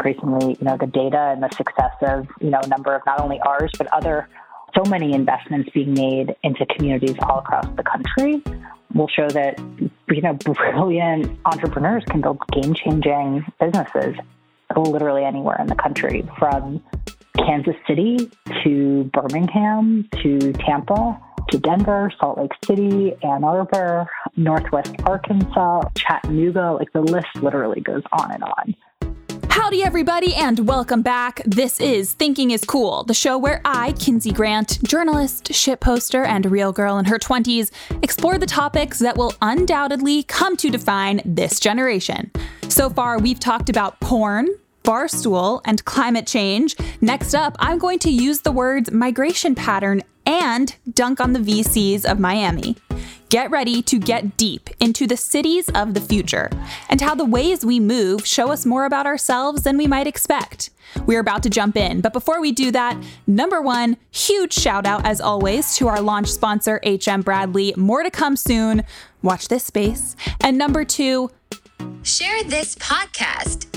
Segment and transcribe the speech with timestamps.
[0.00, 3.20] increasingly, you know, the data and the success of, you know, a number of not
[3.20, 4.28] only ours, but other
[4.74, 8.42] so many investments being made into communities all across the country
[8.94, 9.58] will show that,
[10.08, 14.16] you know, brilliant entrepreneurs can build game changing businesses
[14.76, 16.82] literally anywhere in the country from
[17.36, 18.30] Kansas City
[18.62, 26.72] to Birmingham to Tampa to Denver, Salt Lake City, Ann Arbor, Northwest Arkansas, Chattanooga.
[26.72, 28.76] Like the list literally goes on and on.
[29.50, 31.42] Howdy, everybody, and welcome back.
[31.44, 36.46] This is Thinking is Cool, the show where I, Kinsey Grant, journalist, shit poster, and
[36.46, 41.58] real girl in her 20s, explore the topics that will undoubtedly come to define this
[41.58, 42.30] generation.
[42.68, 44.48] So far, we've talked about porn,
[44.84, 46.76] barstool, and climate change.
[47.00, 52.04] Next up, I'm going to use the words migration pattern and dunk on the VCs
[52.04, 52.76] of Miami.
[53.30, 56.50] Get ready to get deep into the cities of the future
[56.88, 60.70] and how the ways we move show us more about ourselves than we might expect.
[61.06, 65.06] We're about to jump in, but before we do that, number one, huge shout out
[65.06, 67.72] as always to our launch sponsor, HM Bradley.
[67.76, 68.82] More to come soon.
[69.22, 70.16] Watch this space.
[70.40, 71.30] And number two,
[72.02, 73.68] share this podcast.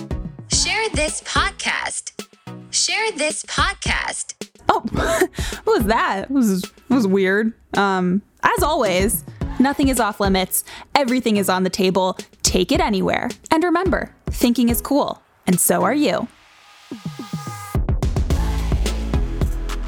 [0.52, 2.28] Share this podcast.
[2.72, 4.34] Share this podcast.
[4.68, 4.80] Oh,
[5.64, 6.24] what was that?
[6.24, 7.54] It was, it was weird.
[7.78, 9.24] Um, as always,
[9.60, 10.64] nothing is off limits.
[10.96, 12.18] Everything is on the table.
[12.44, 13.30] Take it anywhere.
[13.52, 16.28] And remember, thinking is cool, and so are you.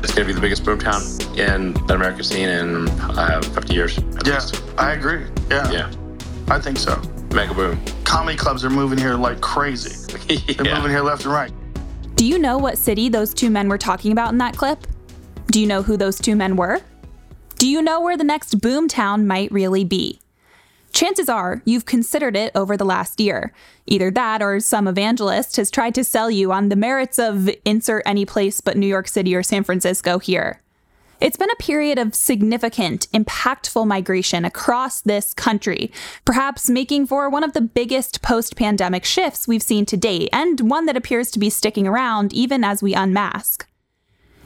[0.03, 1.01] It's going to be the biggest boom town
[1.35, 3.97] in the American scene in uh, 50 years.
[4.25, 4.63] Yeah, least.
[4.77, 5.25] I agree.
[5.49, 5.71] Yeah.
[5.71, 5.91] Yeah.
[6.47, 7.01] I think so.
[7.33, 7.83] Mega boom.
[8.03, 10.15] Comedy clubs are moving here like crazy.
[10.29, 10.53] yeah.
[10.57, 11.51] They're moving here left and right.
[12.15, 14.85] Do you know what city those two men were talking about in that clip?
[15.47, 16.81] Do you know who those two men were?
[17.65, 20.21] Do you know where the next boom town might really be?
[20.93, 23.51] Chances are you've considered it over the last year.
[23.87, 28.03] Either that or some evangelist has tried to sell you on the merits of insert
[28.05, 30.61] any place but New York City or San Francisco here.
[31.19, 35.91] It's been a period of significant, impactful migration across this country,
[36.23, 40.69] perhaps making for one of the biggest post pandemic shifts we've seen to date, and
[40.69, 43.65] one that appears to be sticking around even as we unmask.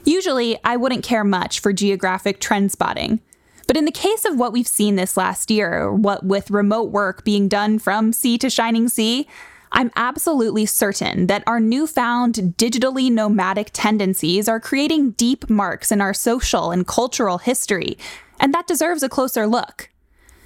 [0.04, 3.20] Usually, I wouldn't care much for geographic trend spotting.
[3.68, 7.24] But in the case of what we've seen this last year, what with remote work
[7.24, 9.28] being done from sea to shining sea,
[9.72, 16.14] I'm absolutely certain that our newfound digitally nomadic tendencies are creating deep marks in our
[16.14, 17.98] social and cultural history,
[18.40, 19.90] and that deserves a closer look.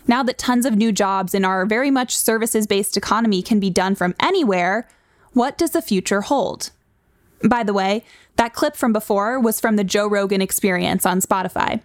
[0.05, 3.69] Now that tons of new jobs in our very much services based economy can be
[3.69, 4.89] done from anywhere,
[5.31, 6.71] what does the future hold?
[7.43, 8.03] By the way,
[8.37, 11.81] that clip from before was from the Joe Rogan experience on Spotify.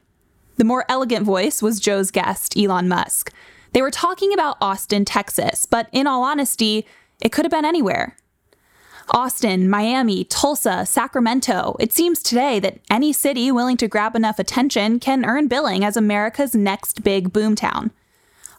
[0.57, 3.33] The more elegant voice was Joe's guest, Elon Musk.
[3.73, 6.87] They were talking about Austin, Texas, but in all honesty,
[7.21, 8.17] it could have been anywhere.
[9.11, 11.77] Austin, Miami, Tulsa, Sacramento.
[11.81, 15.97] It seems today that any city willing to grab enough attention can earn billing as
[15.97, 17.91] America's next big boomtown.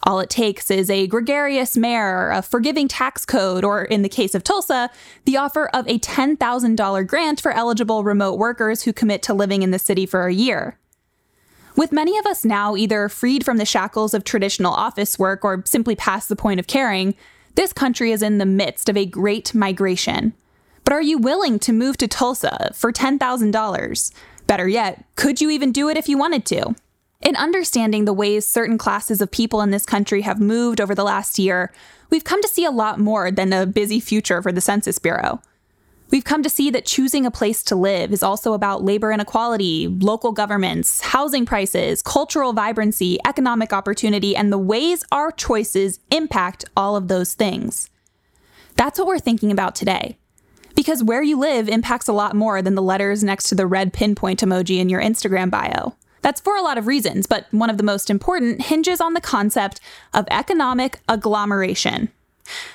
[0.03, 4.33] All it takes is a gregarious mayor, a forgiving tax code, or in the case
[4.33, 4.89] of Tulsa,
[5.25, 9.71] the offer of a $10,000 grant for eligible remote workers who commit to living in
[9.71, 10.77] the city for a year.
[11.75, 15.63] With many of us now either freed from the shackles of traditional office work or
[15.65, 17.15] simply past the point of caring,
[17.55, 20.33] this country is in the midst of a great migration.
[20.83, 24.13] But are you willing to move to Tulsa for $10,000?
[24.47, 26.73] Better yet, could you even do it if you wanted to?
[27.21, 31.03] In understanding the ways certain classes of people in this country have moved over the
[31.03, 31.73] last year,
[32.09, 35.41] we've come to see a lot more than a busy future for the Census Bureau.
[36.11, 39.87] We've come to see that choosing a place to live is also about labor inequality,
[39.87, 46.95] local governments, housing prices, cultural vibrancy, economic opportunity, and the ways our choices impact all
[46.95, 47.89] of those things.
[48.75, 50.17] That's what we're thinking about today.
[50.73, 53.91] Because where you live impacts a lot more than the letters next to the red
[53.91, 55.95] pinpoint emoji in your Instagram bio.
[56.21, 59.21] That's for a lot of reasons, but one of the most important hinges on the
[59.21, 59.79] concept
[60.13, 62.09] of economic agglomeration.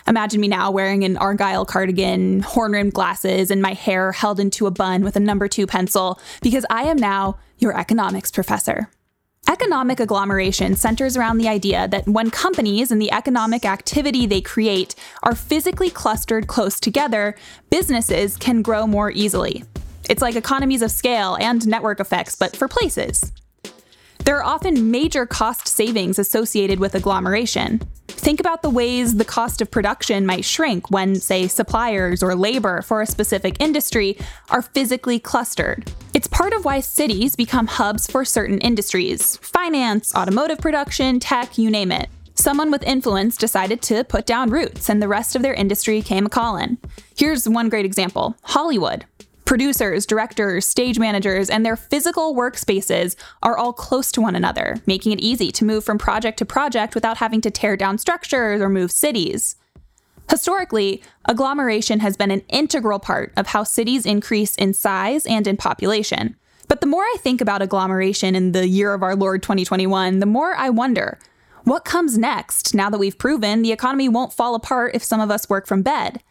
[0.07, 4.67] Imagine me now wearing an Argyle cardigan, horn rimmed glasses, and my hair held into
[4.67, 8.89] a bun with a number two pencil, because I am now your economics professor.
[9.47, 14.95] Economic agglomeration centers around the idea that when companies and the economic activity they create
[15.23, 17.35] are physically clustered close together,
[17.69, 19.63] businesses can grow more easily.
[20.09, 23.33] It's like economies of scale and network effects, but for places.
[24.25, 27.81] There are often major cost savings associated with agglomeration.
[28.09, 32.81] Think about the ways the cost of production might shrink when, say, suppliers or labor
[32.81, 34.17] for a specific industry
[34.49, 35.93] are physically clustered.
[36.15, 41.71] It's part of why cities become hubs for certain industries finance, automotive production, tech, you
[41.71, 42.09] name it.
[42.35, 46.27] Someone with influence decided to put down roots, and the rest of their industry came
[46.27, 46.79] a callin'.
[47.17, 49.05] Here's one great example Hollywood.
[49.45, 55.13] Producers, directors, stage managers, and their physical workspaces are all close to one another, making
[55.13, 58.71] it easy to move from project to project without having to tear down structures or
[58.71, 59.57] move cities.
[60.31, 65.59] Historically, agglomeration has been an integral part of how cities increase in size and in
[65.59, 66.37] population.
[66.67, 70.27] But the more I think about agglomeration in the year of our Lord 2021, the
[70.27, 71.19] more I wonder
[71.65, 75.31] what comes next now that we've proven the economy won't fall apart if some of
[75.31, 76.23] us work from bed?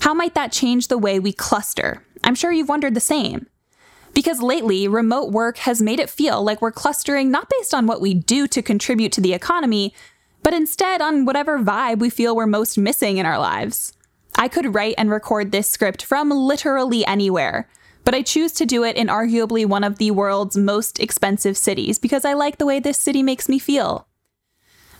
[0.00, 2.02] How might that change the way we cluster?
[2.24, 3.46] I'm sure you've wondered the same.
[4.14, 8.00] Because lately, remote work has made it feel like we're clustering not based on what
[8.00, 9.94] we do to contribute to the economy,
[10.42, 13.92] but instead on whatever vibe we feel we're most missing in our lives.
[14.36, 17.68] I could write and record this script from literally anywhere,
[18.04, 21.98] but I choose to do it in arguably one of the world's most expensive cities
[21.98, 24.06] because I like the way this city makes me feel.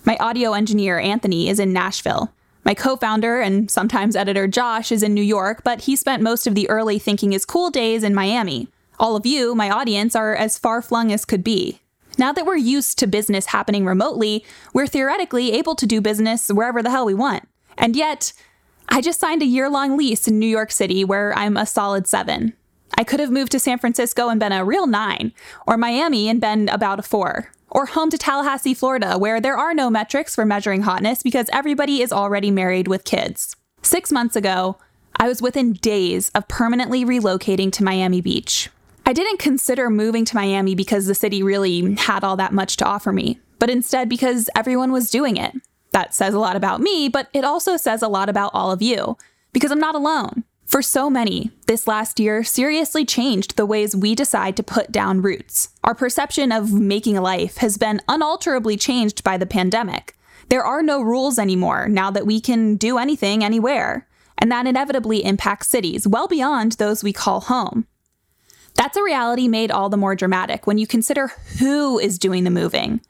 [0.05, 2.33] My audio engineer, Anthony, is in Nashville.
[2.65, 6.47] My co founder and sometimes editor, Josh, is in New York, but he spent most
[6.47, 8.69] of the early thinking is cool days in Miami.
[8.99, 11.81] All of you, my audience, are as far flung as could be.
[12.17, 16.83] Now that we're used to business happening remotely, we're theoretically able to do business wherever
[16.83, 17.47] the hell we want.
[17.77, 18.33] And yet,
[18.89, 22.07] I just signed a year long lease in New York City where I'm a solid
[22.07, 22.55] seven.
[22.97, 25.33] I could have moved to San Francisco and been a real nine,
[25.67, 29.75] or Miami and been about a four or home to Tallahassee, Florida, where there are
[29.75, 33.57] no metrics for measuring hotness because everybody is already married with kids.
[33.83, 34.79] Six months ago,
[35.17, 38.71] I was within days of permanently relocating to Miami Beach.
[39.05, 42.87] I didn't consider moving to Miami because the city really had all that much to
[42.87, 45.53] offer me, but instead because everyone was doing it.
[45.91, 48.83] That says a lot about me, but it also says a lot about all of
[48.83, 49.17] you,
[49.53, 50.44] because I'm not alone.
[50.67, 55.23] For so many, this last year seriously changed the ways we decide to put down
[55.23, 55.69] roots.
[55.85, 60.17] Our perception of making a life has been unalterably changed by the pandemic.
[60.49, 65.25] There are no rules anymore now that we can do anything anywhere, and that inevitably
[65.25, 67.87] impacts cities well beyond those we call home.
[68.77, 71.29] That's a reality made all the more dramatic when you consider
[71.61, 73.01] who is doing the moving.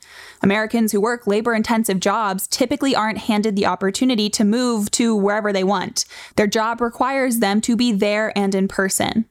[0.43, 5.53] Americans who work labor intensive jobs typically aren't handed the opportunity to move to wherever
[5.53, 6.05] they want.
[6.37, 9.25] Their job requires them to be there and in person.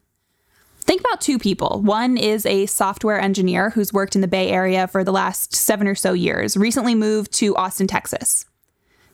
[0.79, 1.81] Think about two people.
[1.81, 5.87] One is a software engineer who's worked in the Bay Area for the last seven
[5.87, 8.45] or so years, recently moved to Austin, Texas.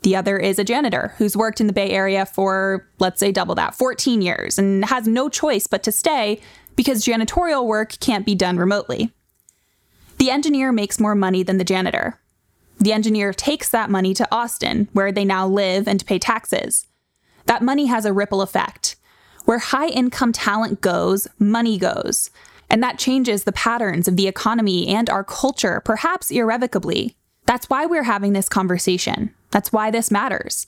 [0.01, 3.53] The other is a janitor who's worked in the Bay Area for, let's say, double
[3.55, 6.39] that, 14 years, and has no choice but to stay
[6.79, 9.11] because janitorial work can't be done remotely.
[10.17, 12.17] The engineer makes more money than the janitor.
[12.79, 16.87] The engineer takes that money to Austin, where they now live and pay taxes.
[17.47, 18.95] That money has a ripple effect.
[19.43, 22.29] Where high income talent goes, money goes.
[22.69, 27.17] And that changes the patterns of the economy and our culture, perhaps irrevocably.
[27.45, 29.35] That's why we're having this conversation.
[29.51, 30.65] That's why this matters.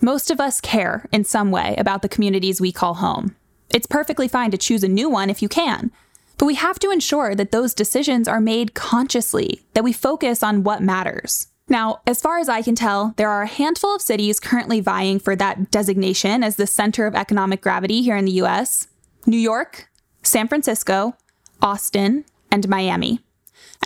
[0.00, 3.34] Most of us care in some way about the communities we call home.
[3.70, 5.90] It's perfectly fine to choose a new one if you can,
[6.38, 10.64] but we have to ensure that those decisions are made consciously, that we focus on
[10.64, 11.48] what matters.
[11.68, 15.20] Now, as far as I can tell, there are a handful of cities currently vying
[15.20, 18.88] for that designation as the center of economic gravity here in the US
[19.26, 19.88] New York,
[20.22, 21.14] San Francisco,
[21.62, 23.20] Austin, and Miami.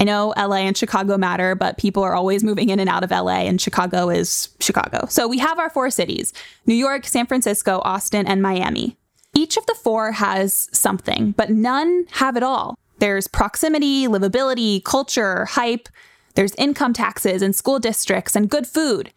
[0.01, 3.11] I know LA and Chicago matter, but people are always moving in and out of
[3.11, 5.07] LA, and Chicago is Chicago.
[5.09, 6.33] So we have our four cities
[6.67, 8.97] New York, San Francisco, Austin, and Miami.
[9.35, 12.79] Each of the four has something, but none have it all.
[12.99, 15.89] There's proximity, livability, culture, hype.
[16.35, 19.13] There's income taxes and school districts and good food.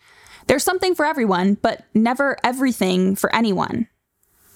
[0.47, 3.87] There's something for everyone, but never everything for anyone.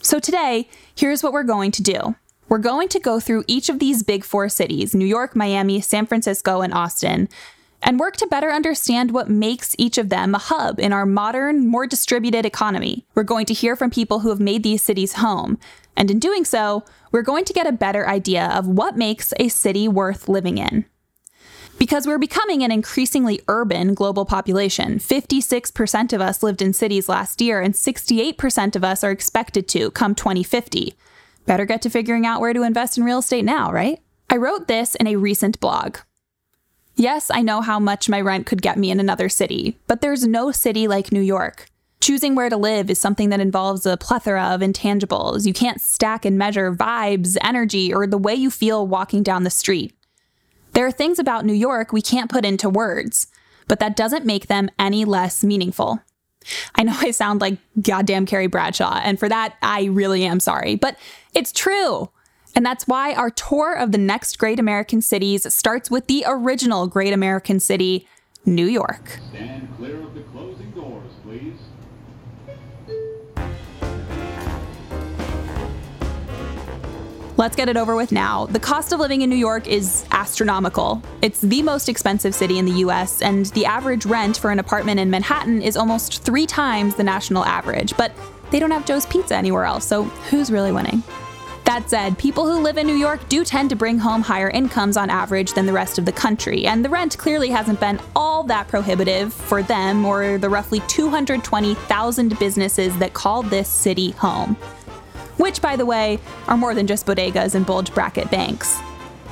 [0.02, 2.16] So today, here's what we're going to do.
[2.50, 6.06] We're going to go through each of these big four cities New York, Miami, San
[6.06, 7.30] Francisco, and Austin
[7.84, 11.68] and work to better understand what makes each of them a hub in our modern,
[11.68, 13.06] more distributed economy.
[13.16, 15.58] We're going to hear from people who have made these cities home,
[15.98, 19.50] and in doing so, we're going to get a better idea of what makes a
[19.50, 20.86] city worth living in.
[21.78, 25.00] Because we're becoming an increasingly urban global population.
[25.00, 29.90] 56% of us lived in cities last year, and 68% of us are expected to
[29.92, 30.94] come 2050.
[31.48, 34.00] Better get to figuring out where to invest in real estate now, right?
[34.30, 35.98] I wrote this in a recent blog.
[37.02, 40.28] Yes, I know how much my rent could get me in another city, but there's
[40.28, 41.66] no city like New York.
[42.00, 45.48] Choosing where to live is something that involves a plethora of intangibles.
[45.48, 49.50] You can't stack and measure vibes, energy, or the way you feel walking down the
[49.50, 49.96] street.
[50.74, 53.26] There are things about New York we can't put into words,
[53.68, 56.02] but that doesn't make them any less meaningful.
[56.76, 60.76] I know I sound like goddamn Carrie Bradshaw, and for that, I really am sorry,
[60.76, 60.98] but
[61.34, 62.12] it's true.
[62.56, 66.88] And that's why our tour of the next great American cities starts with the original
[66.88, 68.08] great American city,
[68.46, 69.20] New York.
[69.30, 71.54] Stand clear of the closing doors, please.
[77.38, 78.46] Let's get it over with now.
[78.48, 81.02] The cost of living in New York is astronomical.
[81.24, 85.00] It's the most expensive city in the US, and the average rent for an apartment
[85.00, 87.96] in Manhattan is almost three times the national average.
[87.98, 88.12] But
[88.52, 91.02] they don't have Joe's Pizza anywhere else, so who's really winning?
[91.72, 94.98] That said, people who live in New York do tend to bring home higher incomes
[94.98, 98.44] on average than the rest of the country, and the rent clearly hasn't been all
[98.44, 104.56] that prohibitive for them or the roughly 220,000 businesses that call this city home.
[105.38, 108.78] Which, by the way, are more than just bodegas and bulge bracket banks.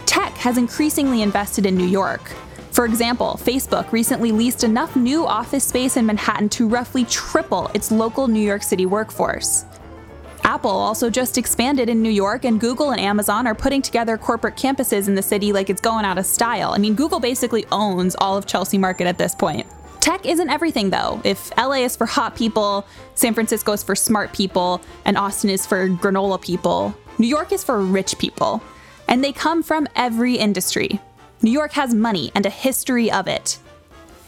[0.05, 2.22] Tech has increasingly invested in New York.
[2.72, 7.91] For example, Facebook recently leased enough new office space in Manhattan to roughly triple its
[7.91, 9.65] local New York City workforce.
[10.43, 14.55] Apple also just expanded in New York, and Google and Amazon are putting together corporate
[14.55, 16.72] campuses in the city like it's going out of style.
[16.72, 19.67] I mean, Google basically owns all of Chelsea Market at this point.
[20.00, 21.22] Tech isn't everything though.
[21.24, 25.65] If LA is for hot people, San Francisco is for smart people, and Austin is
[25.65, 28.63] for granola people, New York is for rich people.
[29.08, 31.00] And they come from every industry.
[31.41, 33.60] New York has money and a history of it.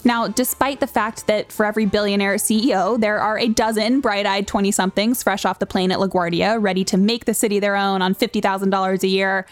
[0.04, 4.48] Now, despite the fact that for every billionaire CEO, there are a dozen bright eyed
[4.48, 8.02] 20 somethings fresh off the plane at LaGuardia, ready to make the city their own
[8.02, 9.46] on $50,000 a year,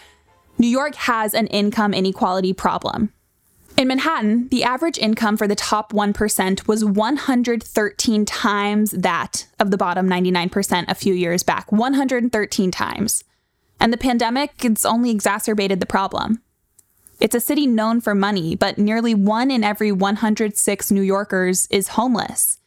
[0.58, 3.12] New York has an income inequality problem.
[3.78, 9.78] In Manhattan, the average income for the top 1% was 113 times that of the
[9.78, 11.70] bottom 99% a few years back.
[11.72, 13.24] 113 times.
[13.78, 16.42] And the pandemic, it's only exacerbated the problem.
[17.20, 21.88] It's a city known for money, but nearly one in every 106 New Yorkers is
[21.88, 22.58] homeless.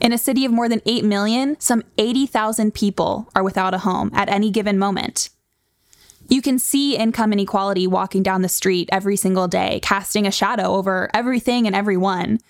[0.00, 4.10] In a city of more than 8 million, some 80,000 people are without a home
[4.14, 5.28] at any given moment.
[6.30, 10.74] You can see income inequality walking down the street every single day, casting a shadow
[10.76, 12.40] over everything and everyone.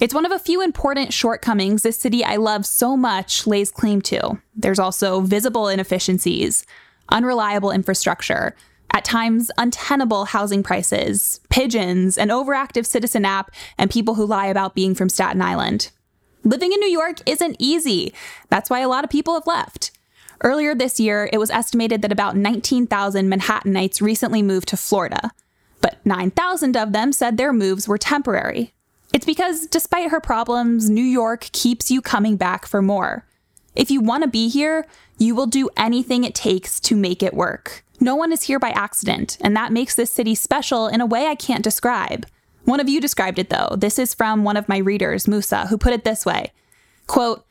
[0.00, 4.02] It's one of a few important shortcomings this city I love so much lays claim
[4.02, 4.38] to.
[4.54, 6.66] There's also visible inefficiencies,
[7.08, 8.54] unreliable infrastructure,
[8.92, 14.74] at times untenable housing prices, pigeons, an overactive citizen app, and people who lie about
[14.74, 15.90] being from Staten Island.
[16.44, 18.14] Living in New York isn't easy.
[18.48, 19.90] That's why a lot of people have left.
[20.42, 25.32] Earlier this year, it was estimated that about 19,000 Manhattanites recently moved to Florida,
[25.82, 28.72] but 9,000 of them said their moves were temporary.
[29.12, 33.26] It's because, despite her problems, New York keeps you coming back for more.
[33.76, 34.86] If you want to be here,
[35.18, 37.84] you will do anything it takes to make it work.
[38.00, 41.26] No one is here by accident, and that makes this city special in a way
[41.26, 42.26] I can't describe.
[42.64, 43.74] One of you described it though.
[43.76, 46.52] This is from one of my readers, Musa, who put it this way
[47.06, 47.44] quote,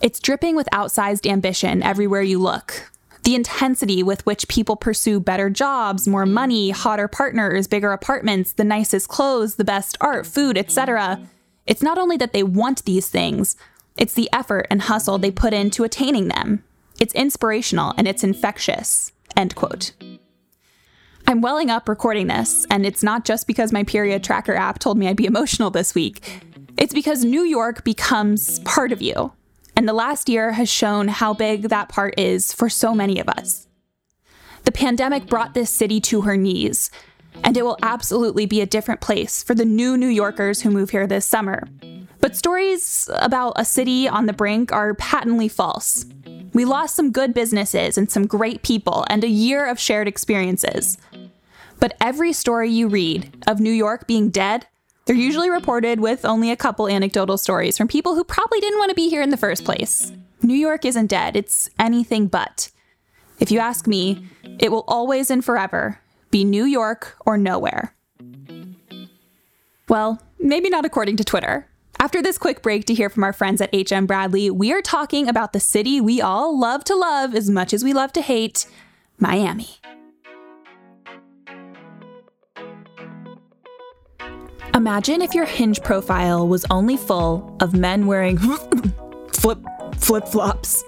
[0.00, 2.90] It's dripping with outsized ambition everywhere you look.
[3.24, 8.64] The intensity with which people pursue better jobs, more money, hotter partners, bigger apartments, the
[8.64, 11.20] nicest clothes, the best art, food, etc.
[11.66, 13.56] It's not only that they want these things,
[13.96, 16.64] it's the effort and hustle they put into attaining them.
[16.98, 19.12] It's inspirational and it's infectious.
[19.36, 19.92] End quote.
[21.26, 24.98] I'm welling up recording this, and it's not just because my period tracker app told
[24.98, 26.42] me I'd be emotional this week.
[26.76, 29.32] It's because New York becomes part of you,
[29.76, 33.28] and the last year has shown how big that part is for so many of
[33.28, 33.68] us.
[34.64, 36.90] The pandemic brought this city to her knees,
[37.44, 40.90] and it will absolutely be a different place for the new New Yorkers who move
[40.90, 41.68] here this summer.
[42.22, 46.06] But stories about a city on the brink are patently false.
[46.52, 50.98] We lost some good businesses and some great people and a year of shared experiences.
[51.80, 54.68] But every story you read of New York being dead,
[55.04, 58.90] they're usually reported with only a couple anecdotal stories from people who probably didn't want
[58.90, 60.12] to be here in the first place.
[60.42, 62.70] New York isn't dead, it's anything but.
[63.40, 64.28] If you ask me,
[64.60, 65.98] it will always and forever
[66.30, 67.96] be New York or nowhere.
[69.88, 71.66] Well, maybe not according to Twitter.
[72.02, 75.28] After this quick break to hear from our friends at HM Bradley, we are talking
[75.28, 78.66] about the city we all love to love as much as we love to hate
[79.20, 79.78] Miami.
[84.74, 88.36] Imagine if your hinge profile was only full of men wearing
[89.32, 89.64] flip
[89.96, 90.82] flip flops.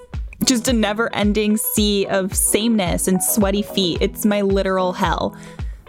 [0.44, 3.98] Just a never ending sea of sameness and sweaty feet.
[4.00, 5.36] It's my literal hell.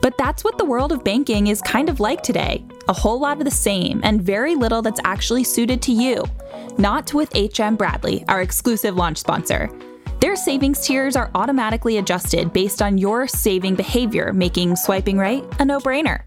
[0.03, 3.39] But that's what the world of banking is kind of like today a whole lot
[3.39, 6.23] of the same, and very little that's actually suited to you.
[6.77, 9.69] Not with HM Bradley, our exclusive launch sponsor.
[10.19, 15.65] Their savings tiers are automatically adjusted based on your saving behavior, making swiping right a
[15.65, 16.23] no brainer.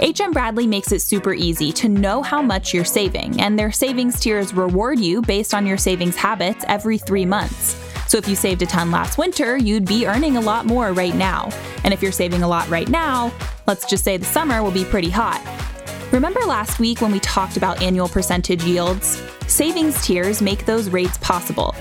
[0.00, 4.18] HM Bradley makes it super easy to know how much you're saving, and their savings
[4.20, 7.76] tiers reward you based on your savings habits every three months.
[8.08, 11.14] So if you saved a ton last winter, you'd be earning a lot more right
[11.14, 11.50] now.
[11.84, 13.32] And if you're saving a lot right now,
[13.66, 15.40] let's just say the summer will be pretty hot.
[16.12, 19.22] Remember last week when we talked about annual percentage yields?
[19.46, 21.74] Savings tiers make those rates possible.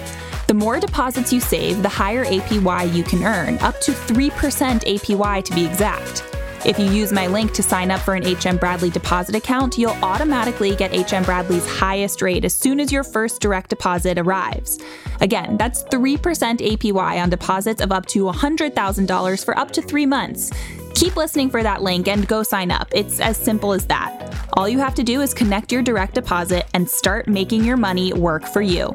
[0.48, 5.44] The more deposits you save, the higher APY you can earn, up to 3% APY
[5.44, 6.24] to be exact.
[6.66, 9.98] If you use my link to sign up for an HM Bradley deposit account, you'll
[10.02, 14.80] automatically get HM Bradley's highest rate as soon as your first direct deposit arrives.
[15.20, 20.52] Again, that's 3% APY on deposits of up to $100,000 for up to three months.
[20.96, 22.88] Keep listening for that link and go sign up.
[22.94, 24.36] It's as simple as that.
[24.54, 28.14] All you have to do is connect your direct deposit and start making your money
[28.14, 28.94] work for you.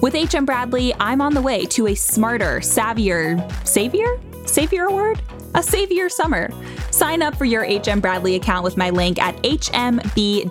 [0.00, 4.20] With HM Bradley, I'm on the way to a smarter, savvier, savior?
[4.46, 5.20] Savior word?
[5.54, 6.50] A savior summer.
[6.90, 10.48] Sign up for your HM Bradley account with my link at hmb.to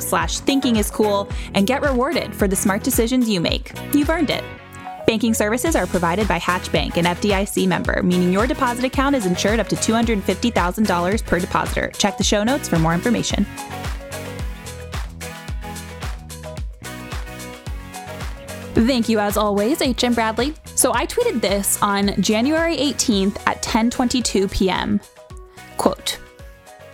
[0.00, 3.72] slash thinking is cool and get rewarded for the smart decisions you make.
[3.92, 4.44] You've earned it.
[5.08, 9.24] Banking services are provided by Hatch Bank, an FDIC member, meaning your deposit account is
[9.24, 11.90] insured up to $250,000 per depositor.
[11.96, 13.46] Check the show notes for more information.
[18.74, 20.52] Thank you as always, HM Bradley.
[20.74, 25.00] So I tweeted this on January 18th at 10:22 p.m.
[25.78, 26.18] Quote: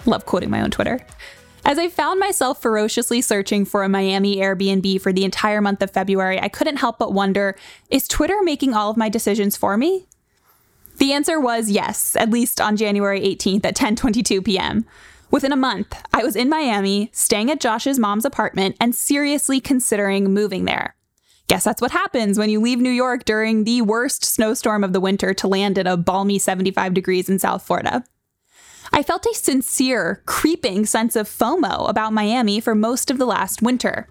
[0.07, 1.05] Love quoting my own Twitter.
[1.67, 5.91] As I found myself ferociously searching for a Miami Airbnb for the entire month of
[5.91, 7.57] February, I couldn't help but wonder,
[7.89, 10.07] is Twitter making all of my decisions for me?
[10.99, 14.85] The answer was yes, at least on January 18th at 10:22 p.m.
[15.31, 20.35] Within a month, I was in Miami, staying at Josh's mom's apartment and seriously considering
[20.35, 20.95] moving there.
[21.49, 25.01] Guess that's what happens when you leave New York during the worst snowstorm of the
[25.01, 28.05] winter to land at a balmy 75 degrees in South Florida.
[28.97, 33.61] I felt a sincere, creeping sense of FOMO about Miami for most of the last
[33.61, 34.07] winter.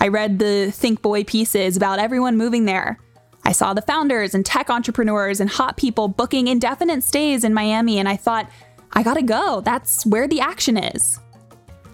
[0.00, 2.98] I read the Think Boy pieces about everyone moving there.
[3.44, 8.00] I saw the founders and tech entrepreneurs and hot people booking indefinite stays in Miami,
[8.00, 8.50] and I thought,
[8.90, 9.60] I gotta go.
[9.60, 11.20] That's where the action is.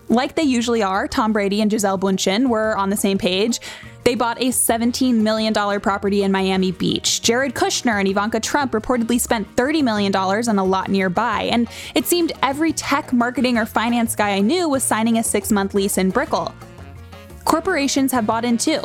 [0.08, 3.60] Like they usually are, Tom Brady and Gisele Bündchen were on the same page.
[4.04, 7.22] They bought a $17 million property in Miami Beach.
[7.22, 12.06] Jared Kushner and Ivanka Trump reportedly spent $30 million on a lot nearby, and it
[12.06, 15.98] seemed every tech, marketing, or finance guy I knew was signing a six month lease
[15.98, 16.52] in Brickell.
[17.44, 18.80] Corporations have bought in too.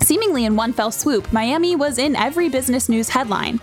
[0.00, 3.60] Seemingly in one fell swoop, Miami was in every business news headline.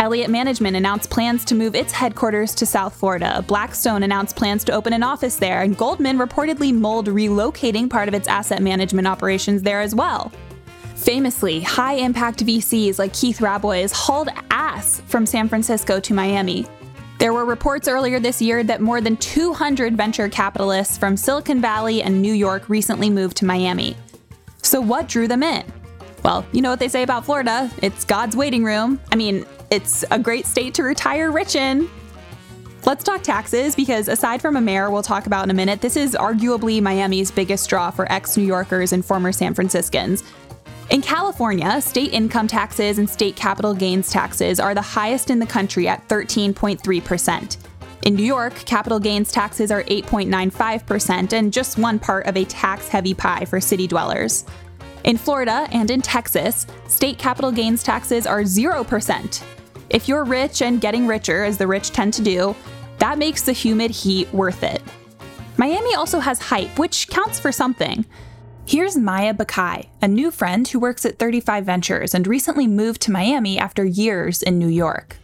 [0.00, 3.44] Elliott Management announced plans to move its headquarters to South Florida.
[3.48, 8.14] Blackstone announced plans to open an office there, and Goldman reportedly mulled relocating part of
[8.14, 10.30] its asset management operations there as well.
[10.94, 16.64] Famously, high impact VCs like Keith Rabois hauled ass from San Francisco to Miami.
[17.18, 22.02] There were reports earlier this year that more than 200 venture capitalists from Silicon Valley
[22.02, 23.96] and New York recently moved to Miami.
[24.62, 25.64] So, what drew them in?
[26.22, 29.00] Well, you know what they say about Florida it's God's waiting room.
[29.10, 31.90] I mean, it's a great state to retire rich in.
[32.86, 35.96] Let's talk taxes because aside from a mayor we'll talk about in a minute, this
[35.96, 40.22] is arguably Miami's biggest draw for ex New Yorkers and former San Franciscans.
[40.90, 45.46] In California, state income taxes and state capital gains taxes are the highest in the
[45.46, 47.56] country at 13.3%.
[48.06, 52.88] In New York, capital gains taxes are 8.95% and just one part of a tax
[52.88, 54.46] heavy pie for city dwellers.
[55.04, 59.57] In Florida and in Texas, state capital gains taxes are 0%.
[59.90, 62.54] If you're rich and getting richer, as the rich tend to do,
[62.98, 64.82] that makes the humid heat worth it.
[65.56, 68.04] Miami also has hype, which counts for something.
[68.66, 73.10] Here's Maya Bakai, a new friend who works at 35 Ventures and recently moved to
[73.10, 75.16] Miami after years in New York.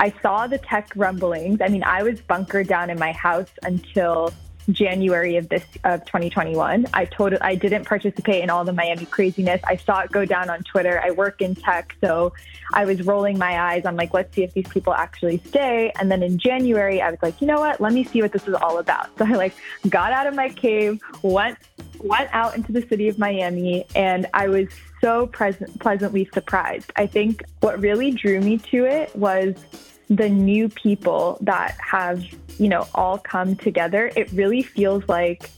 [0.00, 1.60] I saw the tech rumblings.
[1.60, 4.34] I mean, I was bunkered down in my house until
[4.70, 6.86] January of this of 2021.
[6.92, 9.60] I told I didn't participate in all the Miami craziness.
[9.64, 11.00] I saw it go down on Twitter.
[11.02, 12.32] I work in tech, so
[12.72, 13.84] I was rolling my eyes.
[13.84, 15.92] I'm like, let's see if these people actually stay.
[15.98, 17.80] And then in January, I was like, you know what?
[17.80, 19.10] Let me see what this is all about.
[19.18, 19.54] So I like
[19.88, 21.56] got out of my cave, went
[22.00, 24.68] went out into the city of Miami, and I was
[25.00, 26.92] so present, pleasantly surprised.
[26.96, 29.54] I think what really drew me to it was
[30.16, 32.24] the new people that have
[32.58, 35.50] you know, all come together, it really feels like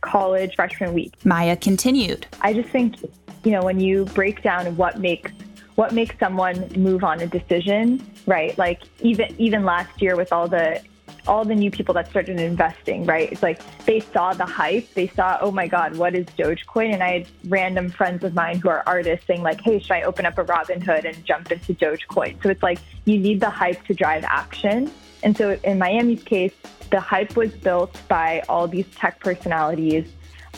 [0.00, 1.12] college freshman week.
[1.24, 2.26] Maya continued.
[2.40, 2.96] I just think,
[3.44, 5.32] you know, when you break down what makes
[5.74, 8.56] what makes someone move on a decision, right?
[8.58, 10.80] Like even even last year with all the
[11.26, 13.30] all the new people that started investing, right?
[13.32, 14.92] It's like they saw the hype.
[14.94, 16.92] They saw, oh my God, what is Dogecoin?
[16.92, 20.02] And I had random friends of mine who are artists saying, like, hey, should I
[20.02, 22.42] open up a Robinhood and jump into Dogecoin?
[22.42, 24.90] So it's like you need the hype to drive action.
[25.22, 26.52] And so in Miami's case,
[26.90, 30.06] the hype was built by all these tech personalities.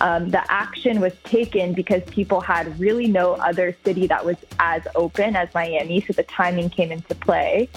[0.00, 4.83] Um, the action was taken because people had really no other city that was as
[4.94, 6.00] open as Miami.
[6.02, 7.70] So the timing came into play.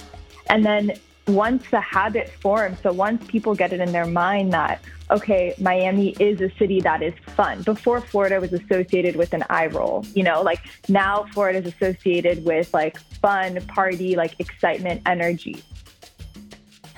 [0.50, 0.94] And then
[1.36, 6.10] once the habit forms, so once people get it in their mind that, okay, Miami
[6.20, 7.62] is a city that is fun.
[7.64, 12.46] Before Florida was associated with an eye roll, you know, like now Florida is associated
[12.46, 15.64] with like fun, party, like excitement, energy.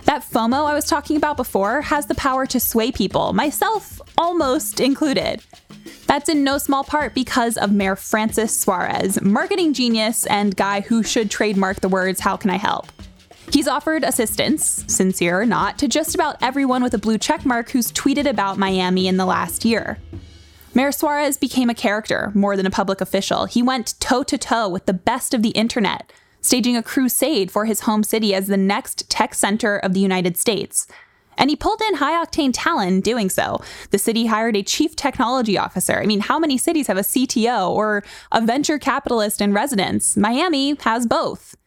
[0.06, 4.80] That FOMO I was talking about before has the power to sway people, myself almost
[4.80, 5.42] included.
[6.08, 11.04] That's in no small part because of Mayor Francis Suarez, marketing genius and guy who
[11.04, 12.88] should trademark the words, How can I help?
[13.52, 17.92] He's offered assistance, sincere or not, to just about everyone with a blue checkmark who's
[17.92, 19.98] tweeted about Miami in the last year.
[20.74, 23.44] Mayor Suarez became a character more than a public official.
[23.46, 27.66] He went toe to toe with the best of the internet, staging a crusade for
[27.66, 30.88] his home city as the next tech center of the United States.
[31.38, 33.62] And he pulled in high octane talent doing so.
[33.90, 36.00] The city hired a chief technology officer.
[36.00, 40.16] I mean, how many cities have a CTO or a venture capitalist in residence?
[40.16, 41.58] Miami has both.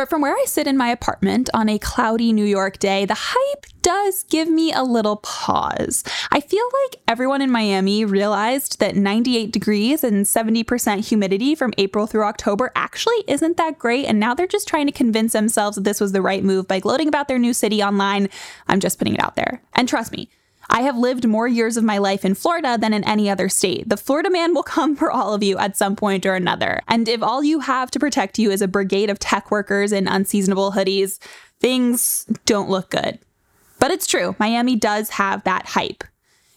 [0.00, 3.12] But from where I sit in my apartment on a cloudy New York day, the
[3.14, 6.04] hype does give me a little pause.
[6.32, 12.06] I feel like everyone in Miami realized that 98 degrees and 70% humidity from April
[12.06, 15.84] through October actually isn't that great, and now they're just trying to convince themselves that
[15.84, 18.30] this was the right move by gloating about their new city online.
[18.68, 19.60] I'm just putting it out there.
[19.74, 20.30] And trust me,
[20.72, 23.88] I have lived more years of my life in Florida than in any other state.
[23.88, 26.80] The Florida man will come for all of you at some point or another.
[26.86, 30.06] And if all you have to protect you is a brigade of tech workers in
[30.06, 31.18] unseasonable hoodies,
[31.58, 33.18] things don't look good.
[33.80, 36.04] But it's true, Miami does have that hype.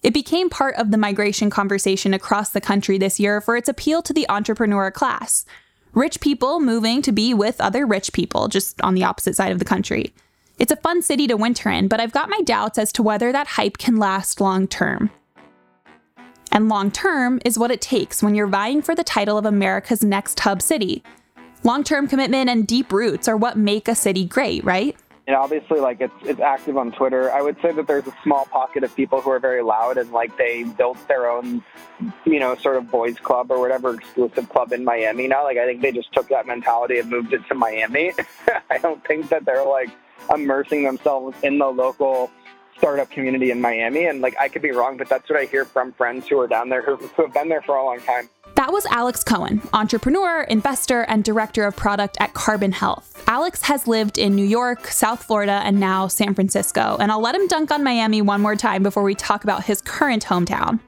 [0.04, 4.02] It became part of the migration conversation across the country this year for its appeal
[4.04, 5.46] to the entrepreneur class.
[5.94, 9.60] Rich people moving to be with other rich people, just on the opposite side of
[9.60, 10.14] the country.
[10.60, 13.32] It's a fun city to winter in, but I've got my doubts as to whether
[13.32, 15.10] that hype can last long term.
[16.52, 20.04] And long term is what it takes when you're vying for the title of America's
[20.04, 21.04] next hub city.
[21.64, 24.96] Long term commitment and deep roots are what make a city great, right?
[25.26, 27.32] And obviously, like it's it's active on Twitter.
[27.32, 30.12] I would say that there's a small pocket of people who are very loud and
[30.12, 31.64] like they built their own,
[32.26, 35.46] you know, sort of boys club or whatever exclusive club in Miami now.
[35.46, 38.12] Like I think they just took that mentality and moved it to Miami.
[38.70, 39.90] I don't think that they're like
[40.34, 42.32] immersing themselves in the local
[42.78, 44.06] startup community in Miami.
[44.06, 46.48] And like, I could be wrong, but that's what I hear from friends who are
[46.48, 48.30] down there who, who have been there for a long time.
[48.56, 53.24] That was Alex Cohen, entrepreneur, investor, and director of product at Carbon Health.
[53.28, 56.98] Alex has lived in New York, South Florida, and now San Francisco.
[57.00, 59.82] And I'll let him dunk on Miami one more time before we talk about his
[59.82, 60.80] current hometown.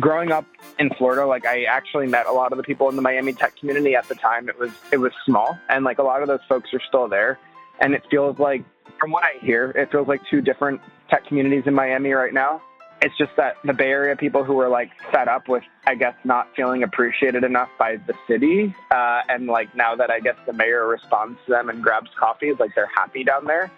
[0.00, 0.46] Growing up
[0.78, 3.56] in Florida, like I actually met a lot of the people in the Miami tech
[3.56, 4.48] community at the time.
[4.48, 7.38] It was it was small, and like a lot of those folks are still there.
[7.80, 8.64] And it feels like,
[8.98, 12.62] from what I hear, it feels like two different tech communities in Miami right now.
[13.02, 16.14] It's just that the Bay Area people who are like fed up with, I guess,
[16.24, 18.74] not feeling appreciated enough by the city.
[18.90, 22.52] Uh, and like now that I guess the mayor responds to them and grabs coffee,
[22.58, 23.70] like they're happy down there.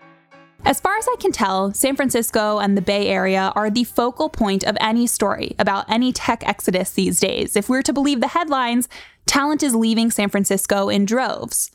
[0.64, 4.28] As far as I can tell, San Francisco and the Bay Area are the focal
[4.28, 7.56] point of any story about any tech exodus these days.
[7.56, 8.88] If we're to believe the headlines,
[9.26, 11.70] talent is leaving San Francisco in droves.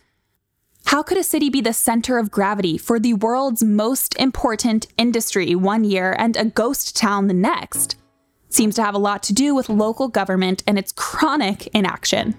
[0.86, 5.56] How could a city be the center of gravity for the world's most important industry
[5.56, 7.96] one year and a ghost town the next?
[8.50, 12.36] Seems to have a lot to do with local government and its chronic inaction.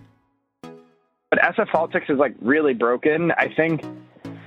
[0.62, 3.32] But SF politics is like really broken.
[3.32, 3.82] I think,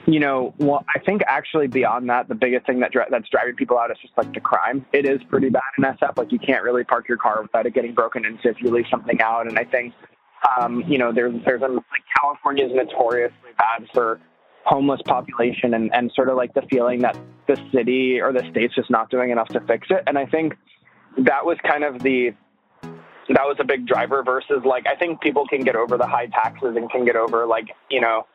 [0.06, 3.56] you know, well, I think actually beyond that, the biggest thing that dri- that's driving
[3.56, 4.86] people out is just like the crime.
[4.94, 6.18] It is pretty bad in SF.
[6.18, 8.86] Like you can't really park your car without it getting broken into if you leave
[8.90, 9.48] something out.
[9.48, 9.94] And I think
[10.60, 11.84] um, you know, there's there's a, like
[12.20, 14.20] California is notoriously bad for
[14.66, 18.76] homeless population and, and sort of like the feeling that the city or the state's
[18.76, 20.04] just not doing enough to fix it.
[20.08, 20.56] And I think
[21.20, 22.32] that was kind of the
[23.30, 26.28] that was a big driver versus like I think people can get over the high
[26.28, 28.26] taxes and can get over like, you know,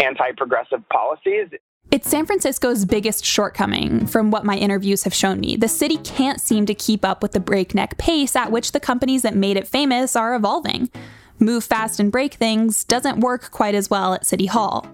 [0.00, 1.48] anti-progressive policies.
[1.90, 5.56] It's San Francisco's biggest shortcoming, from what my interviews have shown me.
[5.56, 9.22] The city can't seem to keep up with the breakneck pace at which the companies
[9.22, 10.90] that made it famous are evolving
[11.38, 14.86] move fast and break things doesn't work quite as well at City Hall.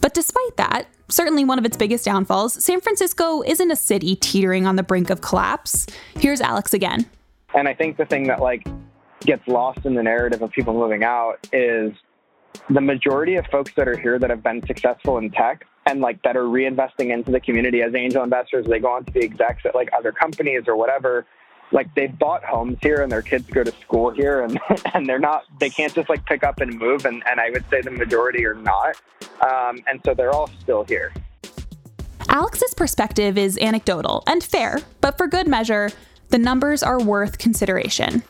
[0.00, 4.66] But despite that, certainly one of its biggest downfalls, San Francisco isn't a city teetering
[4.66, 5.86] on the brink of collapse.
[6.16, 7.06] Here's Alex again.
[7.54, 8.66] And I think the thing that like
[9.20, 11.92] gets lost in the narrative of people moving out is
[12.68, 16.22] the majority of folks that are here that have been successful in tech and like
[16.22, 19.64] that are reinvesting into the community as angel investors, they go on to be execs
[19.64, 21.26] at like other companies or whatever
[21.72, 24.60] like they've bought homes here and their kids go to school here and
[24.94, 27.64] and they're not they can't just like pick up and move and, and I would
[27.70, 28.96] say the majority are not
[29.46, 31.12] um, and so they're all still here.
[32.28, 35.90] Alex's perspective is anecdotal and fair, but for good measure,
[36.30, 38.22] the numbers are worth consideration.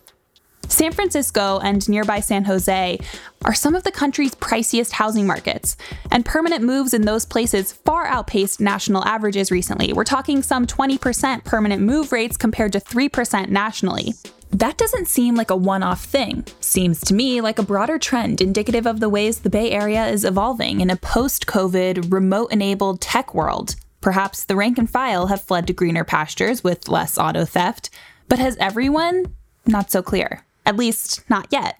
[0.72, 2.98] San Francisco and nearby San Jose
[3.44, 5.76] are some of the country's priciest housing markets,
[6.10, 9.92] and permanent moves in those places far outpaced national averages recently.
[9.92, 14.14] We're talking some 20% permanent move rates compared to 3% nationally.
[14.50, 16.46] That doesn't seem like a one off thing.
[16.60, 20.24] Seems to me like a broader trend indicative of the ways the Bay Area is
[20.24, 23.76] evolving in a post COVID, remote enabled tech world.
[24.00, 27.90] Perhaps the rank and file have fled to greener pastures with less auto theft,
[28.26, 29.36] but has everyone?
[29.66, 30.44] Not so clear.
[30.64, 31.78] At least, not yet.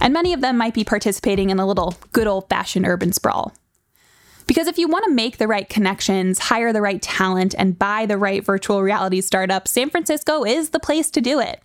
[0.00, 3.54] And many of them might be participating in a little good old fashioned urban sprawl.
[4.46, 8.06] Because if you want to make the right connections, hire the right talent, and buy
[8.06, 11.60] the right virtual reality startup, San Francisco is the place to do it.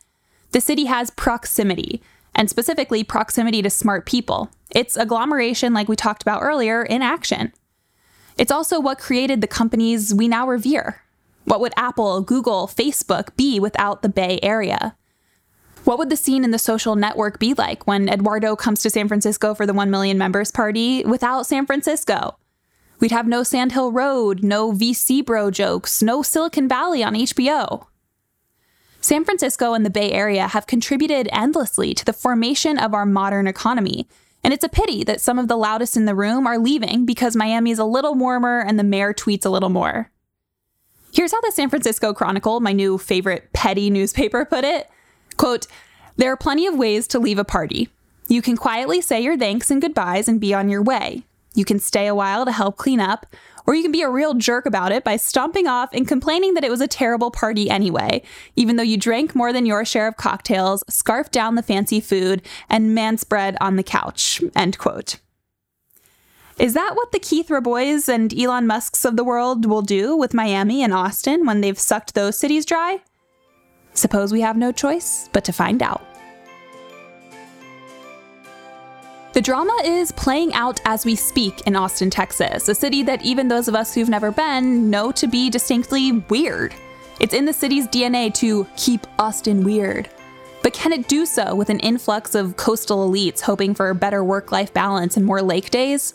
[0.52, 2.02] The city has proximity,
[2.36, 4.49] and specifically proximity to smart people.
[4.71, 7.54] It's agglomeration, like we talked about earlier, in action.
[8.38, 11.04] It's also what created the companies we now revere.
[11.45, 14.95] What would Apple, Google, Facebook be without the Bay Area?
[15.84, 19.10] What would the scene in the social network be like when Eduardo comes to San
[19.10, 22.38] Francisco for the 1 million members party without San Francisco?
[23.02, 27.88] We'd have no Sand Hill Road, no VC bro jokes, no Silicon Valley on HBO.
[29.02, 33.46] San Francisco and the Bay Area have contributed endlessly to the formation of our modern
[33.46, 34.08] economy.
[34.41, 37.36] And it's a pity that some of the loudest in the room are leaving because
[37.36, 40.10] Miami's a little warmer and the mayor tweets a little more.
[41.13, 44.89] Here's how the San Francisco Chronicle, my new favorite petty newspaper, put it.
[45.34, 45.67] Quote,
[46.15, 47.89] there are plenty of ways to leave a party.
[48.28, 51.24] You can quietly say your thanks and goodbyes and be on your way.
[51.56, 53.28] You can stay a while to help clean up,
[53.65, 56.63] or you can be a real jerk about it by stomping off and complaining that
[56.63, 58.24] it was a terrible party anyway,
[58.56, 62.41] even though you drank more than your share of cocktails, scarfed down the fancy food,
[62.69, 64.41] and manspread on the couch.
[64.56, 65.17] End quote.
[66.60, 70.34] Is that what the Keith Rabois and Elon Musks of the world will do with
[70.34, 73.02] Miami and Austin when they've sucked those cities dry?
[73.93, 76.06] Suppose we have no choice but to find out.
[79.34, 83.47] The drama is playing out as we speak in Austin, Texas, a city that even
[83.47, 86.75] those of us who've never been know to be distinctly weird.
[87.19, 90.08] It's in the city's DNA to keep Austin weird.
[90.62, 94.51] But can it do so with an influx of coastal elites hoping for better work
[94.51, 96.13] life balance and more lake days?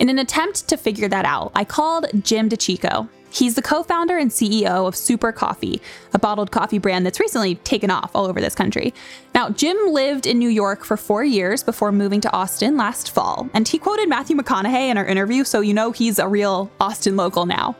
[0.00, 3.08] In an attempt to figure that out, I called Jim DeCicco.
[3.32, 5.80] He's the co founder and CEO of Super Coffee,
[6.12, 8.92] a bottled coffee brand that's recently taken off all over this country.
[9.34, 13.48] Now, Jim lived in New York for four years before moving to Austin last fall,
[13.54, 17.16] and he quoted Matthew McConaughey in our interview, so you know he's a real Austin
[17.16, 17.74] local now.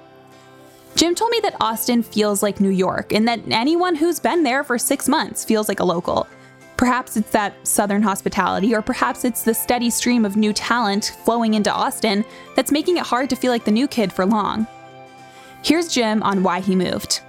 [0.97, 4.65] Jim told me that Austin feels like New York, and that anyone who's been there
[4.65, 6.27] for six months feels like a local.
[6.79, 11.55] Perhaps it's that Southern hospitality, or perhaps it's the steady stream of new talent flowing
[11.55, 12.25] into Austin
[12.57, 14.67] that's making it hard to feel like the new kid for long.
[15.63, 17.21] Here's Jim on why he moved.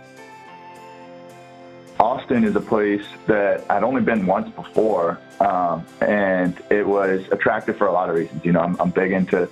[2.00, 7.78] Austin is a place that I'd only been once before, um, and it was attractive
[7.78, 8.44] for a lot of reasons.
[8.44, 9.48] You know, I'm, I'm big into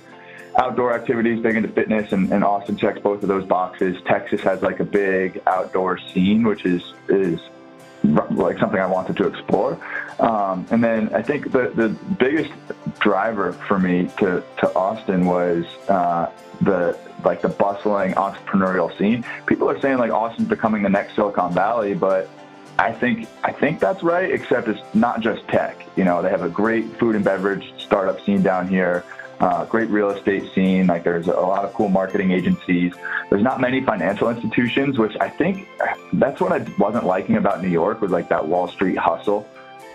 [0.58, 3.96] outdoor activities, big into fitness, and, and, Austin checks both of those boxes.
[4.04, 7.40] Texas has like a big outdoor scene, which is is
[8.02, 9.78] like something I wanted to explore.
[10.18, 12.52] Um, and then I think the the biggest
[12.98, 19.24] driver for me to to Austin was uh, the like the bustling entrepreneurial scene.
[19.46, 22.28] People are saying like Austin's becoming the next Silicon Valley, but
[22.78, 24.30] I think I think that's right.
[24.30, 25.86] Except it's not just tech.
[25.96, 29.04] You know, they have a great food and beverage startup scene down here.
[29.40, 30.86] Uh, great real estate scene.
[30.86, 32.92] Like there's a lot of cool marketing agencies.
[33.28, 35.68] There's not many financial institutions, which I think
[36.12, 39.48] that's what I wasn't liking about New York was like that Wall Street hustle.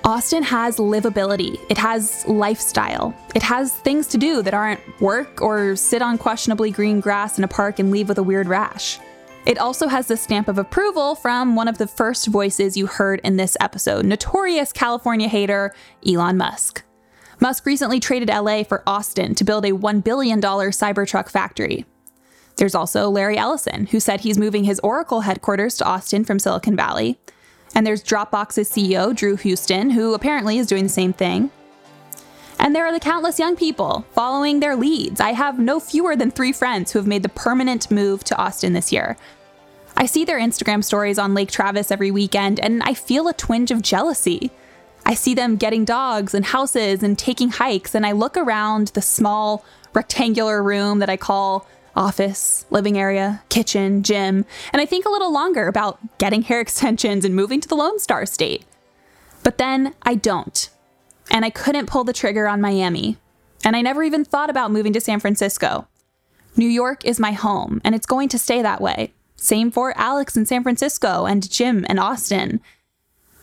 [0.04, 5.76] Austin has livability, it has lifestyle, it has things to do that aren't work or
[5.76, 9.00] sit on questionably green grass in a park and leave with a weird rash.
[9.46, 13.22] It also has the stamp of approval from one of the first voices you heard
[13.24, 15.74] in this episode, notorious California hater
[16.06, 16.84] Elon Musk.
[17.40, 21.86] Musk recently traded LA for Austin to build a $1 billion Cybertruck factory.
[22.58, 26.76] There's also Larry Ellison, who said he's moving his Oracle headquarters to Austin from Silicon
[26.76, 27.20] Valley.
[27.76, 31.52] And there's Dropbox's CEO, Drew Houston, who apparently is doing the same thing.
[32.60, 35.22] And there are the countless young people following their leads.
[35.22, 38.74] I have no fewer than three friends who have made the permanent move to Austin
[38.74, 39.16] this year.
[39.96, 43.72] I see their Instagram stories on Lake Travis every weekend, and I feel a twinge
[43.72, 44.52] of jealousy.
[45.06, 49.02] I see them getting dogs and houses and taking hikes, and I look around the
[49.02, 55.10] small rectangular room that I call office, living area, kitchen, gym, and I think a
[55.10, 58.64] little longer about getting hair extensions and moving to the Lone Star State.
[59.44, 60.70] But then I don't.
[61.30, 63.18] And I couldn't pull the trigger on Miami.
[63.66, 65.88] And I never even thought about moving to San Francisco.
[66.56, 69.14] New York is my home, and it's going to stay that way.
[69.36, 72.62] Same for Alex in San Francisco and Jim in Austin.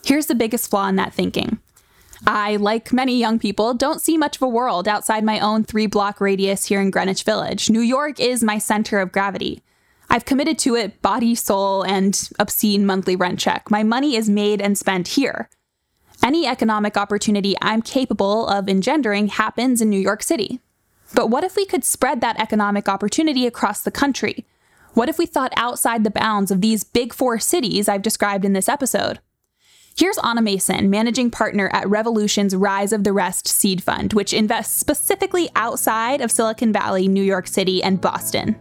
[0.04, 1.58] Here's the biggest flaw in that thinking
[2.26, 5.86] I, like many young people, don't see much of a world outside my own three
[5.86, 7.70] block radius here in Greenwich Village.
[7.70, 9.62] New York is my center of gravity.
[10.10, 13.70] I've committed to it body, soul, and obscene monthly rent check.
[13.70, 15.48] My money is made and spent here.
[16.22, 20.60] Any economic opportunity I'm capable of engendering happens in New York City.
[21.14, 24.44] But what if we could spread that economic opportunity across the country?
[24.94, 28.52] What if we thought outside the bounds of these big four cities I've described in
[28.52, 29.18] this episode?
[29.96, 34.74] Here's Anna Mason, managing partner at Revolution's Rise of the Rest seed fund, which invests
[34.74, 38.56] specifically outside of Silicon Valley, New York City, and Boston.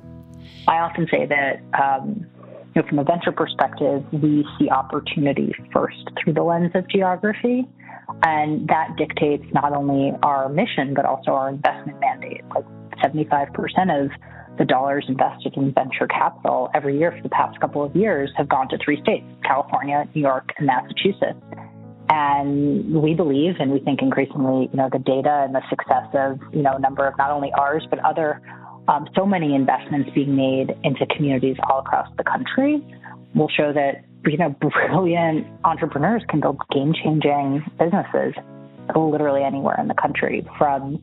[0.67, 2.28] I often say that um,
[2.76, 7.67] you know, from a venture perspective, we see opportunity first through the lens of geography.
[8.22, 12.43] And that dictates not only our mission, but also our investment mandate.
[12.54, 12.65] Like
[13.04, 14.12] 75% of
[14.58, 18.48] the dollars invested in venture capital every year for the past couple of years have
[18.50, 21.39] gone to three states California, New York, and Massachusetts.
[22.10, 26.39] And we believe, and we think increasingly, you know, the data and the success of,
[26.54, 28.42] you know, a number of not only ours, but other
[28.88, 32.82] um, so many investments being made into communities all across the country
[33.34, 38.34] will show that you know brilliant entrepreneurs can build game-changing businesses
[38.96, 41.02] literally anywhere in the country, from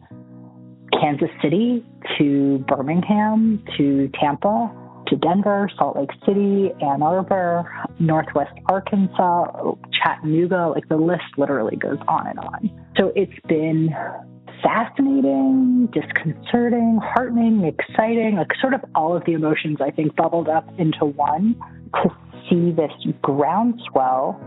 [0.98, 1.84] Kansas City
[2.18, 4.74] to Birmingham to Tampa
[5.08, 10.68] to Denver, Salt Lake City, Ann Arbor, Northwest Arkansas, Chattanooga.
[10.68, 12.70] Like the list literally goes on and on.
[12.96, 13.94] So it's been
[14.62, 20.68] fascinating, disconcerting, heartening, exciting, like sort of all of the emotions I think bubbled up
[20.78, 21.56] into one
[22.02, 22.10] to
[22.48, 24.40] see this groundswell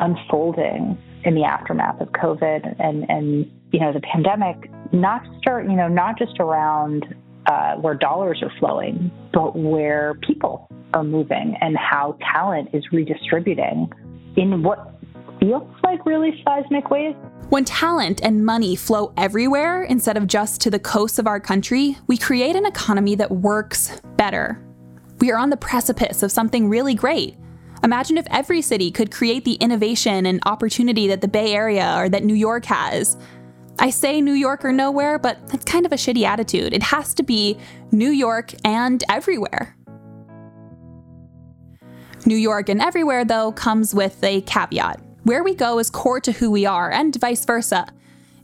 [0.00, 5.74] unfolding in the aftermath of COVID and, and you know, the pandemic, not start, you
[5.74, 7.04] know, not just around
[7.46, 13.90] uh, where dollars are flowing, but where people are moving and how talent is redistributing
[14.36, 14.94] in what
[15.40, 17.16] feels like really seismic ways.
[17.48, 21.98] When talent and money flow everywhere instead of just to the coasts of our country,
[22.06, 24.64] we create an economy that works better.
[25.18, 27.36] We are on the precipice of something really great.
[27.82, 32.08] Imagine if every city could create the innovation and opportunity that the Bay Area or
[32.08, 33.16] that New York has.
[33.78, 36.72] I say New York or nowhere, but that's kind of a shitty attitude.
[36.72, 37.58] It has to be
[37.90, 39.76] New York and everywhere.
[42.24, 45.00] New York and everywhere, though, comes with a caveat.
[45.24, 47.86] Where we go is core to who we are, and vice versa.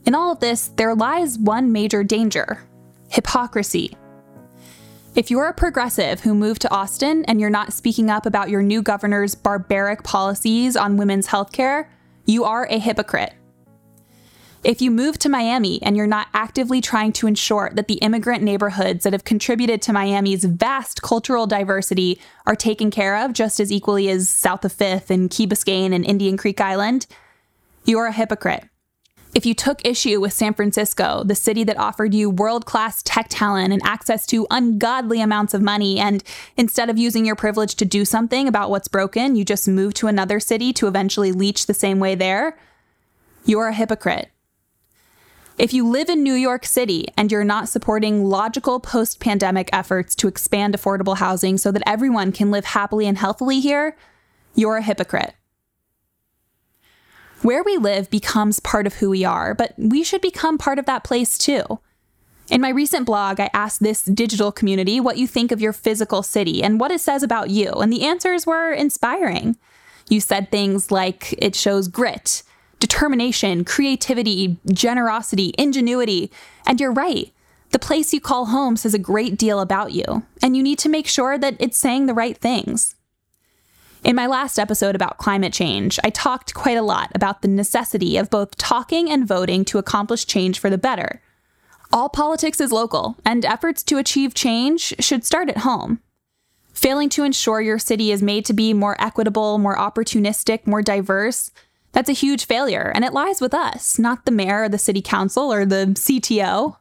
[0.05, 2.59] In all of this, there lies one major danger
[3.09, 3.95] hypocrisy.
[5.15, 8.63] If you're a progressive who moved to Austin and you're not speaking up about your
[8.63, 11.91] new governor's barbaric policies on women's health care,
[12.25, 13.33] you are a hypocrite.
[14.63, 18.43] If you move to Miami and you're not actively trying to ensure that the immigrant
[18.43, 23.71] neighborhoods that have contributed to Miami's vast cultural diversity are taken care of just as
[23.71, 27.07] equally as south of Fifth and Key Biscayne and Indian Creek Island,
[27.85, 28.65] you're a hypocrite.
[29.33, 33.27] If you took issue with San Francisco, the city that offered you world class tech
[33.29, 36.23] talent and access to ungodly amounts of money, and
[36.55, 40.07] instead of using your privilege to do something about what's broken, you just move to
[40.07, 42.59] another city to eventually leech the same way there,
[43.45, 44.30] you're a hypocrite.
[45.61, 50.15] If you live in New York City and you're not supporting logical post pandemic efforts
[50.15, 53.95] to expand affordable housing so that everyone can live happily and healthily here,
[54.55, 55.35] you're a hypocrite.
[57.43, 60.87] Where we live becomes part of who we are, but we should become part of
[60.87, 61.79] that place too.
[62.49, 66.23] In my recent blog, I asked this digital community what you think of your physical
[66.23, 69.57] city and what it says about you, and the answers were inspiring.
[70.09, 72.41] You said things like it shows grit,
[72.81, 76.29] determination, creativity, generosity, ingenuity,
[76.65, 77.31] and you're right.
[77.69, 80.89] The place you call home says a great deal about you, and you need to
[80.89, 82.95] make sure that it's saying the right things.
[84.03, 88.17] In my last episode about climate change, I talked quite a lot about the necessity
[88.17, 91.21] of both talking and voting to accomplish change for the better.
[91.93, 95.99] All politics is local, and efforts to achieve change should start at home.
[96.73, 101.51] Failing to ensure your city is made to be more equitable, more opportunistic, more diverse,
[101.91, 105.01] that's a huge failure, and it lies with us, not the mayor or the city
[105.01, 106.77] council or the CTO.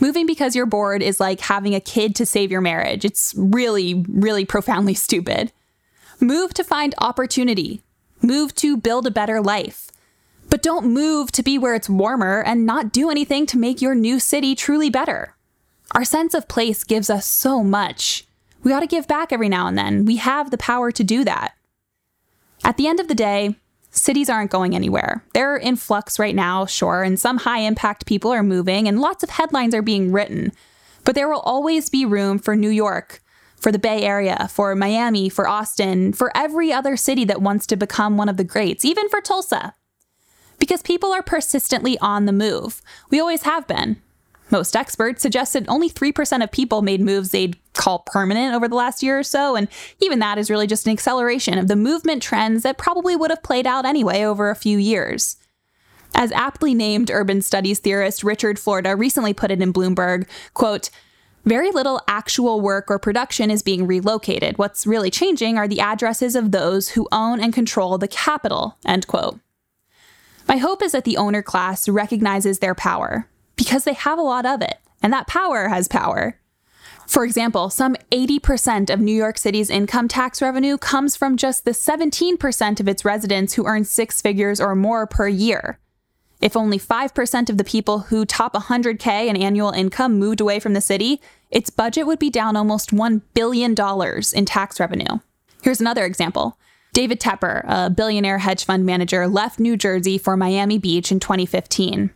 [0.00, 3.04] Moving because you're bored is like having a kid to save your marriage.
[3.04, 5.52] It's really, really profoundly stupid.
[6.20, 7.82] Move to find opportunity.
[8.20, 9.90] Move to build a better life.
[10.50, 13.94] But don't move to be where it's warmer and not do anything to make your
[13.94, 15.34] new city truly better.
[15.94, 18.26] Our sense of place gives us so much.
[18.62, 20.04] We ought to give back every now and then.
[20.04, 21.54] We have the power to do that.
[22.64, 23.56] At the end of the day,
[23.92, 25.24] cities aren't going anywhere.
[25.34, 29.22] They're in flux right now, sure, and some high impact people are moving and lots
[29.22, 30.52] of headlines are being written.
[31.04, 33.22] But there will always be room for New York,
[33.56, 37.76] for the Bay Area, for Miami, for Austin, for every other city that wants to
[37.76, 39.74] become one of the greats, even for Tulsa.
[40.58, 42.82] Because people are persistently on the move.
[43.10, 44.00] We always have been.
[44.52, 49.02] Most experts suggested only 3% of people made moves they'd call permanent over the last
[49.02, 49.66] year or so, and
[49.98, 53.42] even that is really just an acceleration of the movement trends that probably would have
[53.42, 55.38] played out anyway over a few years.
[56.14, 60.90] As aptly named urban studies theorist Richard Florida recently put it in Bloomberg, quote,
[61.46, 64.58] very little actual work or production is being relocated.
[64.58, 69.06] What's really changing are the addresses of those who own and control the capital, end
[69.06, 69.40] quote.
[70.46, 73.26] My hope is that the owner class recognizes their power,
[73.56, 76.38] because they have a lot of it, and that power has power.
[77.06, 81.72] For example, some 80% of New York City's income tax revenue comes from just the
[81.72, 85.78] 17% of its residents who earn six figures or more per year.
[86.40, 90.72] If only 5% of the people who top 100K in annual income moved away from
[90.72, 93.74] the city, its budget would be down almost $1 billion
[94.34, 95.20] in tax revenue.
[95.62, 96.58] Here's another example.
[96.92, 102.10] David Tepper, a billionaire hedge fund manager, left New Jersey for Miami Beach in 2015.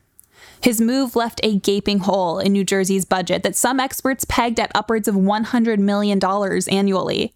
[0.66, 4.72] His move left a gaping hole in New Jersey's budget that some experts pegged at
[4.74, 7.32] upwards of $100 million annually.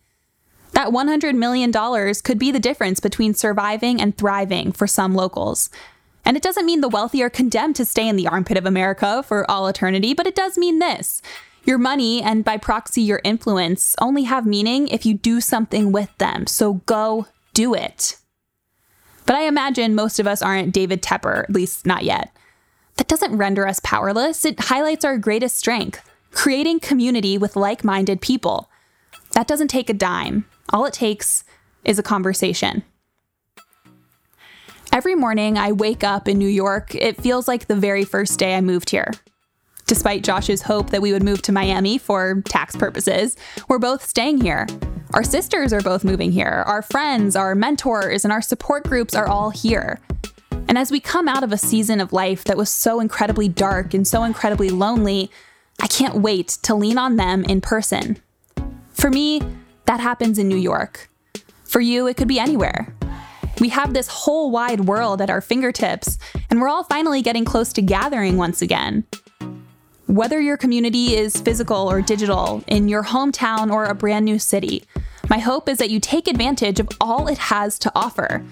[0.73, 1.73] That $100 million
[2.25, 5.71] could be the difference between surviving and thriving for some locals.
[6.25, 9.23] And it doesn't mean the wealthy are condemned to stay in the armpit of America
[9.23, 11.23] for all eternity, but it does mean this.
[11.65, 16.11] Your money and by proxy your influence only have meaning if you do something with
[16.19, 16.49] them.
[16.49, 18.17] So go do it.
[19.25, 22.33] But I imagine most of us aren't David Tepper, at least not yet
[23.01, 24.45] that doesn't render us powerless.
[24.45, 28.69] It highlights our greatest strength creating community with like minded people.
[29.33, 30.45] That doesn't take a dime.
[30.69, 31.43] All it takes
[31.83, 32.83] is a conversation.
[34.93, 38.55] Every morning I wake up in New York, it feels like the very first day
[38.55, 39.11] I moved here.
[39.87, 43.35] Despite Josh's hope that we would move to Miami for tax purposes,
[43.67, 44.67] we're both staying here.
[45.15, 46.65] Our sisters are both moving here.
[46.67, 50.01] Our friends, our mentors, and our support groups are all here.
[50.71, 53.93] And as we come out of a season of life that was so incredibly dark
[53.93, 55.29] and so incredibly lonely,
[55.81, 58.19] I can't wait to lean on them in person.
[58.93, 59.43] For me,
[59.87, 61.11] that happens in New York.
[61.65, 62.95] For you, it could be anywhere.
[63.61, 66.19] We have this whole wide world at our fingertips,
[66.51, 69.05] and we're all finally getting close to gathering once again.
[70.07, 74.85] Whether your community is physical or digital, in your hometown or a brand new city,
[75.29, 78.45] my hope is that you take advantage of all it has to offer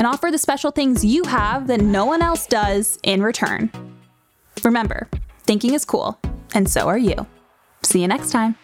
[0.00, 3.70] and offer the special things you have that no one else does in return.
[4.64, 5.10] Remember,
[5.42, 6.18] thinking is cool,
[6.54, 7.26] and so are you.
[7.82, 8.56] See you next time.